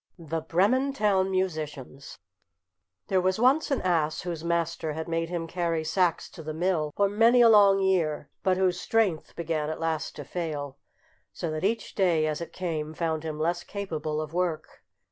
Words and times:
THE 0.17 0.41
BREMEN 0.41 0.93
TOWN 0.93 1.29
MUSICIANS 1.29 2.17
THERE 3.09 3.21
was 3.21 3.37
once 3.39 3.69
an 3.69 3.83
ass 3.83 4.21
whose 4.21 4.43
master 4.43 4.93
had 4.93 5.07
made 5.07 5.29
him 5.29 5.45
carry 5.45 5.83
sacks 5.83 6.27
to 6.31 6.41
the 6.41 6.55
mill 6.55 6.91
for 6.97 7.07
many 7.07 7.39
a 7.41 7.49
long 7.49 7.79
year, 7.79 8.31
but 8.41 8.57
whose 8.57 8.81
strength 8.81 9.35
began 9.35 9.69
at 9.69 9.79
last 9.79 10.15
to 10.15 10.23
fail, 10.25 10.79
so 11.31 11.51
that 11.51 11.63
each 11.63 11.93
day 11.93 12.25
as 12.25 12.41
it 12.41 12.51
came 12.51 12.95
found 12.95 13.21
him 13.21 13.39
less 13.39 13.63
capable 13.63 14.19
of 14.19 14.33
work. 14.33 14.81